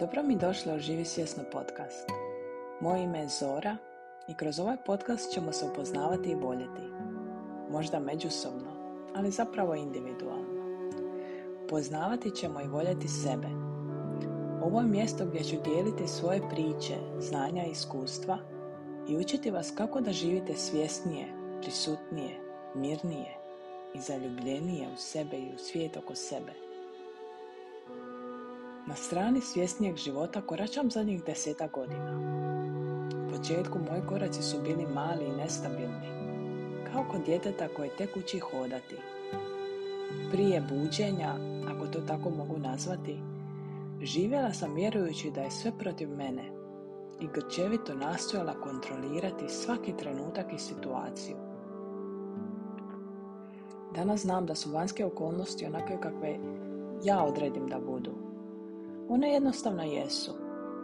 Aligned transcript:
Dobro 0.00 0.22
mi 0.22 0.36
došlo 0.36 0.74
u 0.74 0.78
Živi 0.78 1.04
svjesno 1.04 1.42
podcast. 1.52 2.08
Moje 2.80 3.02
ime 3.02 3.18
je 3.18 3.28
Zora 3.28 3.76
i 4.28 4.34
kroz 4.34 4.60
ovaj 4.60 4.76
podcast 4.86 5.32
ćemo 5.32 5.52
se 5.52 5.66
upoznavati 5.66 6.30
i 6.30 6.34
voljeti. 6.34 6.82
Možda 7.70 8.00
međusobno, 8.00 8.70
ali 9.14 9.30
zapravo 9.30 9.74
individualno. 9.74 10.62
Poznavati 11.68 12.30
ćemo 12.30 12.60
i 12.60 12.68
voljeti 12.68 13.08
sebe. 13.08 13.48
Ovo 14.62 14.80
je 14.80 14.86
mjesto 14.86 15.26
gdje 15.26 15.44
ću 15.44 15.56
dijeliti 15.64 16.08
svoje 16.08 16.40
priče, 16.50 16.96
znanja 17.18 17.64
i 17.64 17.70
iskustva 17.70 18.38
i 19.08 19.16
učiti 19.16 19.50
vas 19.50 19.72
kako 19.76 20.00
da 20.00 20.12
živite 20.12 20.54
svjesnije, 20.54 21.26
prisutnije, 21.62 22.40
mirnije 22.74 23.36
i 23.94 24.00
zaljubljenije 24.00 24.88
u 24.94 24.96
sebe 24.96 25.36
i 25.36 25.54
u 25.54 25.58
svijet 25.58 25.96
oko 25.96 26.14
sebe. 26.14 26.67
Na 28.88 28.94
strani 28.94 29.40
svjesnijeg 29.40 29.96
života 29.96 30.40
koračam 30.40 30.90
zadnjih 30.90 31.24
deseta 31.24 31.68
godina. 31.74 32.20
U 33.26 33.30
početku 33.30 33.78
moji 33.90 34.02
koraci 34.08 34.42
su 34.42 34.62
bili 34.62 34.86
mali 34.86 35.24
i 35.24 35.36
nestabilni, 35.36 36.08
kao 36.92 37.04
kod 37.10 37.20
djeteta 37.26 37.68
koje 37.76 37.96
tek 37.96 38.16
uči 38.16 38.38
hodati. 38.38 38.96
Prije 40.30 40.60
buđenja, 40.60 41.34
ako 41.68 41.86
to 41.86 42.00
tako 42.00 42.30
mogu 42.30 42.58
nazvati, 42.58 43.18
živjela 44.02 44.52
sam 44.52 44.74
vjerujući 44.74 45.30
da 45.30 45.40
je 45.40 45.50
sve 45.50 45.72
protiv 45.78 46.08
mene 46.08 46.44
i 47.20 47.26
grčevito 47.34 47.94
nastojala 47.94 48.60
kontrolirati 48.60 49.48
svaki 49.48 49.96
trenutak 49.96 50.52
i 50.52 50.58
situaciju. 50.58 51.36
Danas 53.94 54.20
znam 54.20 54.46
da 54.46 54.54
su 54.54 54.70
vanjske 54.70 55.04
okolnosti 55.04 55.66
onakve 55.66 56.00
kakve 56.00 56.38
ja 57.04 57.24
odredim 57.24 57.66
da 57.66 57.80
budu 57.80 58.27
one 59.08 59.32
jednostavno 59.32 59.82
jesu, 59.82 60.32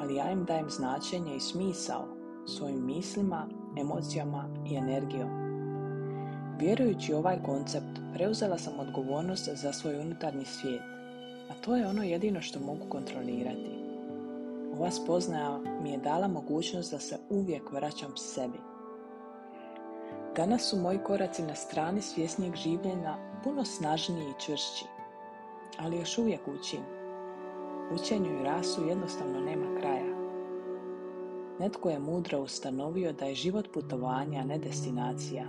ali 0.00 0.16
ja 0.16 0.30
im 0.30 0.44
dajem 0.44 0.70
značenje 0.70 1.36
i 1.36 1.40
smisao 1.40 2.08
svojim 2.46 2.86
mislima, 2.86 3.48
emocijama 3.80 4.48
i 4.70 4.76
energijom. 4.76 5.30
Vjerujući 6.58 7.14
ovaj 7.14 7.42
koncept, 7.46 8.00
preuzela 8.14 8.58
sam 8.58 8.78
odgovornost 8.78 9.48
za 9.54 9.72
svoj 9.72 9.98
unutarnji 9.98 10.44
svijet, 10.44 10.82
a 11.50 11.54
to 11.64 11.76
je 11.76 11.86
ono 11.86 12.02
jedino 12.02 12.40
što 12.40 12.60
mogu 12.60 12.86
kontrolirati. 12.88 13.80
Ova 14.76 14.90
spoznaja 14.90 15.60
mi 15.82 15.90
je 15.90 15.98
dala 15.98 16.28
mogućnost 16.28 16.92
da 16.92 16.98
se 16.98 17.18
uvijek 17.30 17.72
vraćam 17.72 18.16
sebi. 18.16 18.58
Danas 20.36 20.70
su 20.70 20.76
moji 20.76 20.98
koraci 20.98 21.42
na 21.42 21.54
strani 21.54 22.02
svjesnijeg 22.02 22.54
življenja 22.54 23.16
puno 23.44 23.64
snažniji 23.64 24.24
i 24.24 24.40
čvršći, 24.40 24.84
ali 25.78 25.96
još 25.96 26.18
uvijek 26.18 26.40
učim 26.48 26.99
Učenju 27.94 28.40
i 28.40 28.44
rasu 28.44 28.86
jednostavno 28.86 29.40
nema 29.40 29.80
kraja. 29.80 30.16
Netko 31.58 31.90
je 31.90 31.98
mudro 31.98 32.40
ustanovio 32.40 33.12
da 33.12 33.24
je 33.24 33.34
život 33.34 33.68
putovanja, 33.72 34.40
a 34.40 34.44
ne 34.44 34.58
destinacija. 34.58 35.44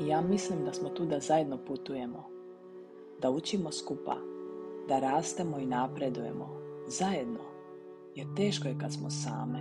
I 0.00 0.06
ja 0.06 0.20
mislim 0.20 0.64
da 0.64 0.72
smo 0.72 0.88
tu 0.88 1.06
da 1.06 1.20
zajedno 1.20 1.58
putujemo, 1.66 2.24
da 3.22 3.30
učimo 3.30 3.72
skupa, 3.72 4.16
da 4.88 4.98
rastemo 4.98 5.58
i 5.58 5.66
napredujemo, 5.66 6.48
zajedno, 6.88 7.40
jer 8.14 8.26
teško 8.36 8.68
je 8.68 8.78
kad 8.80 8.92
smo 8.92 9.10
same. 9.10 9.58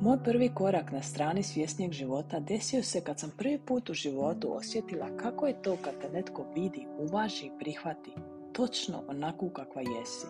Moj 0.00 0.18
prvi 0.24 0.50
korak 0.54 0.92
na 0.92 1.02
strani 1.02 1.42
svjesnijeg 1.42 1.92
života 1.92 2.40
desio 2.40 2.82
se 2.82 3.00
kad 3.00 3.20
sam 3.20 3.32
prvi 3.38 3.58
put 3.66 3.90
u 3.90 3.94
životu 3.94 4.56
osjetila 4.56 5.16
kako 5.16 5.46
je 5.46 5.62
to 5.62 5.76
kad 5.82 5.94
te 6.00 6.10
netko 6.12 6.44
vidi, 6.54 6.86
uvaži 6.98 7.46
i 7.46 7.58
prihvati 7.58 8.12
točno 8.52 9.02
onako 9.08 9.48
kakva 9.48 9.82
jesi. 9.82 10.26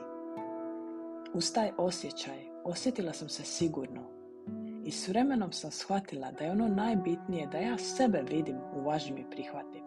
Uz 1.34 1.52
taj 1.52 1.70
osjećaj 1.78 2.38
osjetila 2.64 3.12
sam 3.12 3.28
se 3.28 3.42
sigurno 3.42 4.02
i 4.84 4.90
s 4.90 5.08
vremenom 5.08 5.52
sam 5.52 5.70
shvatila 5.70 6.32
da 6.32 6.44
je 6.44 6.50
ono 6.50 6.68
najbitnije 6.68 7.46
da 7.46 7.58
ja 7.58 7.78
sebe 7.78 8.22
vidim, 8.30 8.56
uvažim 8.76 9.18
i 9.18 9.30
prihvatim. 9.30 9.82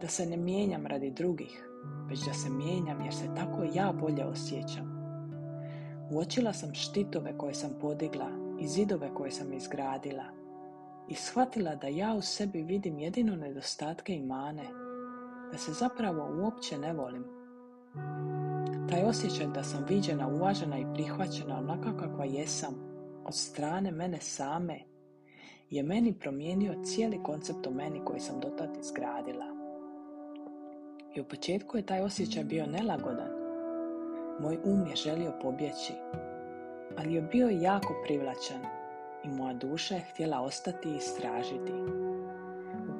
Da 0.00 0.08
se 0.08 0.26
ne 0.26 0.36
mijenjam 0.36 0.86
radi 0.86 1.10
drugih, 1.10 1.68
već 2.08 2.20
da 2.26 2.34
se 2.34 2.50
mijenjam 2.50 3.00
jer 3.00 3.14
se 3.14 3.34
tako 3.36 3.62
ja 3.74 3.92
bolje 3.92 4.24
osjećam. 4.24 5.02
Uočila 6.10 6.52
sam 6.52 6.74
štitove 6.74 7.38
koje 7.38 7.54
sam 7.54 7.70
podigla 7.80 8.28
i 8.60 8.68
zidove 8.68 9.14
koje 9.14 9.30
sam 9.30 9.52
izgradila 9.52 10.24
i 11.08 11.14
shvatila 11.14 11.74
da 11.74 11.86
ja 11.86 12.14
u 12.14 12.22
sebi 12.22 12.62
vidim 12.62 12.98
jedino 12.98 13.36
nedostatke 13.36 14.14
i 14.14 14.22
mane 14.22 14.91
da 15.52 15.58
se 15.58 15.72
zapravo 15.72 16.42
uopće 16.42 16.78
ne 16.78 16.92
volim. 16.92 17.24
Taj 18.90 19.02
osjećaj 19.04 19.46
da 19.46 19.62
sam 19.62 19.84
viđena, 19.88 20.28
uvažena 20.28 20.78
i 20.78 20.86
prihvaćena 20.94 21.58
onaka 21.58 21.96
kakva 21.96 22.24
jesam 22.24 22.74
od 23.24 23.34
strane 23.34 23.90
mene 23.90 24.20
same 24.20 24.80
je 25.70 25.82
meni 25.82 26.18
promijenio 26.18 26.82
cijeli 26.84 27.22
koncept 27.22 27.66
o 27.66 27.70
meni 27.70 28.00
koji 28.04 28.20
sam 28.20 28.40
dotad 28.40 28.76
izgradila. 28.80 29.46
I 31.14 31.20
u 31.20 31.24
početku 31.24 31.76
je 31.76 31.86
taj 31.86 32.00
osjećaj 32.00 32.44
bio 32.44 32.66
nelagodan. 32.66 33.30
Moj 34.40 34.58
um 34.64 34.86
je 34.86 34.96
želio 34.96 35.32
pobjeći, 35.42 35.92
ali 36.98 37.14
je 37.14 37.22
bio 37.22 37.48
jako 37.48 37.94
privlačan 38.04 38.60
i 39.24 39.28
moja 39.28 39.54
duša 39.54 39.94
je 39.94 40.00
htjela 40.00 40.40
ostati 40.40 40.88
i 40.88 40.96
istražiti 40.96 41.72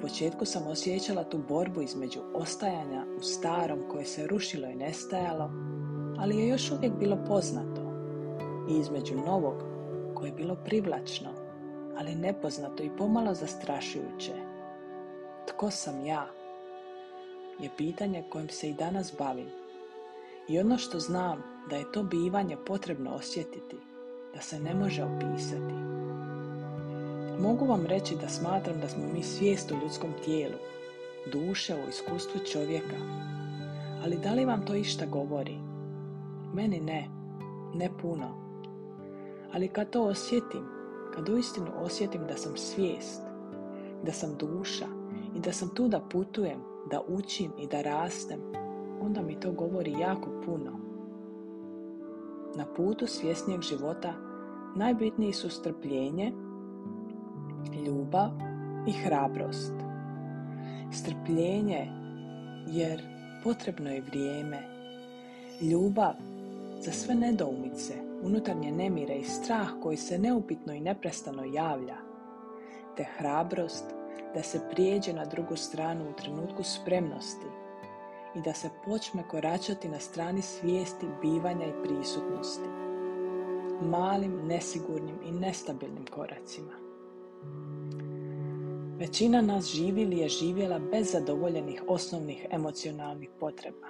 početku 0.03 0.45
sam 0.45 0.67
osjećala 0.67 1.23
tu 1.23 1.37
borbu 1.37 1.81
između 1.81 2.19
ostajanja 2.33 3.05
u 3.17 3.21
starom 3.21 3.79
koje 3.91 4.05
se 4.05 4.27
rušilo 4.27 4.67
i 4.67 4.75
nestajalo, 4.75 5.51
ali 6.19 6.37
je 6.37 6.47
još 6.47 6.71
uvijek 6.71 6.93
bilo 6.93 7.17
poznato, 7.27 7.81
i 8.69 8.79
između 8.79 9.15
novog 9.15 9.63
koje 10.15 10.27
je 10.27 10.35
bilo 10.35 10.55
privlačno, 10.65 11.29
ali 11.97 12.15
nepoznato 12.15 12.83
i 12.83 12.91
pomalo 12.97 13.33
zastrašujuće. 13.33 14.33
Tko 15.47 15.71
sam 15.71 16.05
ja? 16.05 16.27
Je 17.59 17.69
pitanje 17.77 18.23
kojim 18.29 18.49
se 18.49 18.69
i 18.69 18.73
danas 18.73 19.13
bavim. 19.19 19.49
I 20.47 20.59
ono 20.59 20.77
što 20.77 20.99
znam 20.99 21.43
da 21.69 21.75
je 21.75 21.91
to 21.91 22.03
bivanje 22.03 22.57
potrebno 22.65 23.11
osjetiti, 23.15 23.77
da 24.33 24.41
se 24.41 24.59
ne 24.59 24.73
može 24.73 25.03
opisati. 25.03 25.92
Mogu 27.43 27.65
vam 27.65 27.85
reći 27.85 28.15
da 28.21 28.29
smatram 28.29 28.79
da 28.81 28.87
smo 28.89 29.03
mi 29.13 29.23
svijest 29.23 29.71
u 29.71 29.75
ljudskom 29.83 30.09
tijelu, 30.25 30.55
duše 31.31 31.75
u 31.75 31.89
iskustvu 31.89 32.41
čovjeka. 32.51 32.95
Ali 34.03 34.17
da 34.17 34.33
li 34.33 34.45
vam 34.45 34.65
to 34.65 34.75
išta 34.75 35.05
govori? 35.05 35.57
Meni 36.53 36.79
ne, 36.79 37.09
ne 37.75 37.89
puno. 38.01 38.27
Ali 39.53 39.67
kad 39.67 39.89
to 39.89 40.03
osjetim, 40.03 40.65
kad 41.15 41.29
uistinu 41.29 41.67
osjetim 41.81 42.21
da 42.27 42.37
sam 42.37 42.57
svijest, 42.57 43.21
da 44.03 44.11
sam 44.11 44.35
duša 44.37 44.85
i 45.35 45.39
da 45.39 45.51
sam 45.51 45.69
tu 45.69 45.87
da 45.87 45.99
putujem, 45.99 46.59
da 46.91 47.01
učim 47.07 47.51
i 47.59 47.67
da 47.67 47.81
rastem, 47.81 48.39
onda 49.01 49.21
mi 49.21 49.39
to 49.39 49.51
govori 49.51 49.91
jako 49.91 50.29
puno. 50.45 50.71
Na 52.55 52.65
putu 52.75 53.07
svjesnijeg 53.07 53.61
života 53.61 54.13
najbitniji 54.75 55.33
su 55.33 55.49
strpljenje, 55.49 56.33
ljubav 57.85 58.29
i 58.87 58.91
hrabrost. 58.91 59.73
Strpljenje 60.91 61.87
jer 62.67 63.01
potrebno 63.43 63.89
je 63.89 64.01
vrijeme. 64.01 64.59
Ljubav 65.61 66.13
za 66.79 66.91
sve 66.91 67.15
nedoumice, 67.15 67.93
unutarnje 68.23 68.71
nemire 68.71 69.15
i 69.15 69.23
strah 69.23 69.67
koji 69.81 69.97
se 69.97 70.17
neupitno 70.17 70.73
i 70.73 70.79
neprestano 70.79 71.43
javlja. 71.43 71.97
Te 72.97 73.05
hrabrost 73.17 73.85
da 74.33 74.43
se 74.43 74.61
prijeđe 74.71 75.13
na 75.13 75.25
drugu 75.25 75.55
stranu 75.55 76.09
u 76.09 76.13
trenutku 76.13 76.63
spremnosti 76.63 77.47
i 78.35 78.41
da 78.41 78.53
se 78.53 78.69
počne 78.85 79.23
koračati 79.27 79.89
na 79.89 79.99
strani 79.99 80.41
svijesti 80.41 81.05
bivanja 81.21 81.65
i 81.65 81.83
prisutnosti. 81.83 82.69
Malim, 83.81 84.47
nesigurnim 84.47 85.19
i 85.25 85.31
nestabilnim 85.31 86.05
koracima. 86.05 86.82
Većina 88.99 89.41
nas 89.41 89.65
živi 89.65 90.01
ili 90.01 90.17
je 90.17 90.29
živjela 90.29 90.79
bez 90.91 91.11
zadovoljenih 91.11 91.83
osnovnih 91.87 92.45
emocionalnih 92.51 93.29
potreba. 93.39 93.87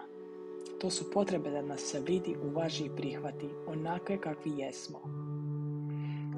To 0.82 0.90
su 0.90 1.12
potrebe 1.12 1.50
da 1.52 1.62
nas 1.62 1.82
se 1.82 2.00
vidi, 2.00 2.36
uvaži 2.44 2.86
i 2.86 2.96
prihvati 2.96 3.50
onakve 3.68 4.22
kakvi 4.22 4.52
jesmo. 4.58 5.00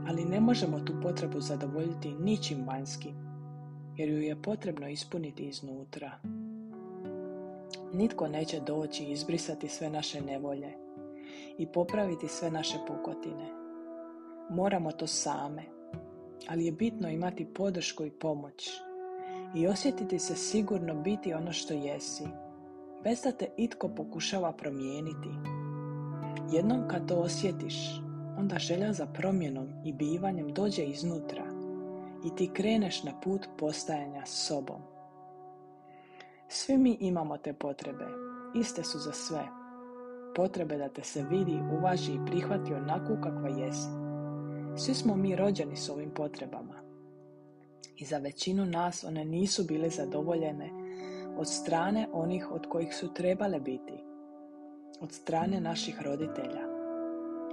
Ali 0.07 0.25
ne 0.25 0.39
možemo 0.39 0.79
tu 0.79 0.93
potrebu 1.03 1.41
zadovoljiti 1.41 2.15
ničim 2.19 2.67
vanjskim, 2.67 3.15
jer 3.97 4.09
ju 4.09 4.21
je 4.21 4.41
potrebno 4.41 4.89
ispuniti 4.89 5.43
iznutra. 5.43 6.19
Nitko 7.93 8.27
neće 8.27 8.59
doći 8.59 9.03
i 9.03 9.11
izbrisati 9.11 9.67
sve 9.67 9.89
naše 9.89 10.21
nevolje 10.21 10.73
i 11.57 11.67
popraviti 11.67 12.27
sve 12.27 12.51
naše 12.51 12.77
pukotine. 12.87 13.49
Moramo 14.49 14.91
to 14.91 15.07
same, 15.07 15.74
ali 16.49 16.65
je 16.65 16.71
bitno 16.71 17.09
imati 17.09 17.45
podršku 17.45 18.05
i 18.05 18.11
pomoć 18.11 18.69
i 19.55 19.67
osjetiti 19.67 20.19
se 20.19 20.35
sigurno 20.35 20.95
biti 20.95 21.33
ono 21.33 21.51
što 21.51 21.73
jesi, 21.73 22.23
bez 23.03 23.21
da 23.21 23.31
te 23.31 23.49
itko 23.57 23.89
pokušava 23.89 24.51
promijeniti, 24.51 25.29
Jednom 26.51 26.87
kad 26.87 27.07
to 27.07 27.15
osjetiš, 27.15 28.01
onda 28.37 28.59
želja 28.59 28.93
za 28.93 29.05
promjenom 29.05 29.67
i 29.85 29.93
bivanjem 29.93 30.53
dođe 30.53 30.83
iznutra 30.83 31.43
i 32.25 32.35
ti 32.35 32.49
kreneš 32.53 33.03
na 33.03 33.11
put 33.23 33.47
postajanja 33.57 34.25
s 34.25 34.47
sobom. 34.47 34.81
Svi 36.47 36.77
mi 36.77 36.97
imamo 36.99 37.37
te 37.37 37.53
potrebe, 37.53 38.05
iste 38.55 38.83
su 38.83 38.99
za 38.99 39.11
sve. 39.11 39.47
Potrebe 40.35 40.77
da 40.77 40.89
te 40.89 41.03
se 41.03 41.23
vidi, 41.23 41.59
uvaži 41.79 42.13
i 42.13 42.25
prihvati 42.25 42.73
onako 42.73 43.17
kakva 43.23 43.49
jesi. 43.49 44.04
Svi 44.77 44.93
smo 44.93 45.15
mi 45.15 45.35
rođeni 45.35 45.75
s 45.75 45.89
ovim 45.89 46.11
potrebama. 46.11 46.73
I 47.97 48.05
za 48.05 48.17
većinu 48.17 48.65
nas 48.65 49.03
one 49.03 49.25
nisu 49.25 49.63
bile 49.63 49.89
zadovoljene 49.89 50.69
od 51.37 51.47
strane 51.47 52.07
onih 52.13 52.51
od 52.51 52.67
kojih 52.69 52.95
su 52.95 53.13
trebale 53.13 53.59
biti, 53.59 54.03
od 55.01 55.11
strane 55.11 55.61
naših 55.61 56.01
roditelja. 56.01 56.61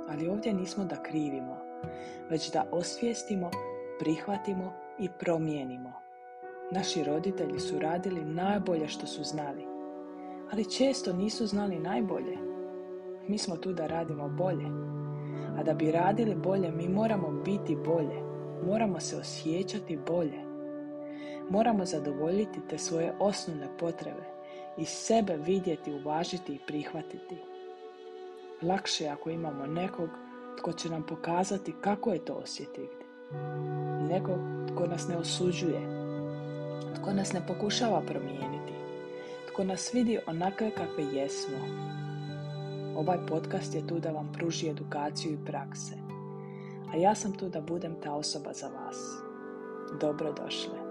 Ali 0.08 0.28
ovdje 0.28 0.54
nismo 0.54 0.84
da 0.84 1.02
krivimo, 1.02 1.56
već 2.30 2.52
da 2.52 2.68
osvijestimo, 2.72 3.50
prihvatimo 3.98 4.72
i 4.98 5.08
promijenimo. 5.18 5.92
Naši 6.72 7.04
roditelji 7.04 7.60
su 7.60 7.78
radili 7.78 8.24
najbolje 8.24 8.88
što 8.88 9.06
su 9.06 9.24
znali, 9.24 9.66
ali 10.52 10.70
često 10.70 11.12
nisu 11.12 11.46
znali 11.46 11.78
najbolje. 11.78 12.38
Mi 13.28 13.38
smo 13.38 13.56
tu 13.56 13.72
da 13.72 13.86
radimo 13.86 14.28
bolje. 14.28 14.66
A 15.58 15.62
da 15.62 15.74
bi 15.74 15.92
radili 15.92 16.34
bolje, 16.34 16.70
mi 16.70 16.88
moramo 16.88 17.30
biti 17.44 17.76
bolje. 17.76 18.22
Moramo 18.66 19.00
se 19.00 19.16
osjećati 19.16 19.98
bolje. 20.06 20.52
Moramo 21.50 21.84
zadovoljiti 21.84 22.60
te 22.68 22.78
svoje 22.78 23.12
osnovne 23.18 23.68
potrebe 23.78 24.24
i 24.78 24.84
sebe 24.84 25.36
vidjeti, 25.36 25.92
uvažiti 25.92 26.54
i 26.54 26.60
prihvatiti. 26.66 27.36
Lakše 28.62 29.08
ako 29.08 29.30
imamo 29.30 29.66
nekog 29.66 30.08
tko 30.58 30.72
će 30.72 30.90
nam 30.90 31.02
pokazati 31.06 31.74
kako 31.80 32.12
je 32.12 32.24
to 32.24 32.34
osjetiti. 32.34 33.04
Nekog 34.10 34.38
tko 34.74 34.86
nas 34.86 35.08
ne 35.08 35.16
osuđuje, 35.16 35.80
tko 37.00 37.12
nas 37.12 37.32
ne 37.32 37.46
pokušava 37.46 38.00
promijeniti, 38.00 38.72
tko 39.52 39.64
nas 39.64 39.94
vidi 39.94 40.18
onakve 40.26 40.70
kakve 40.70 41.04
jesmo. 41.04 41.58
Ovaj 42.96 43.18
podcast 43.28 43.74
je 43.74 43.86
tu 43.86 44.00
da 44.00 44.10
vam 44.10 44.32
pruži 44.32 44.68
edukaciju 44.68 45.32
i 45.32 45.44
prakse, 45.46 45.94
a 46.92 46.96
ja 46.96 47.14
sam 47.14 47.32
tu 47.32 47.48
da 47.48 47.60
budem 47.60 47.94
ta 48.02 48.14
osoba 48.14 48.52
za 48.52 48.66
vas. 48.68 48.96
Dobrodošle. 50.00 50.81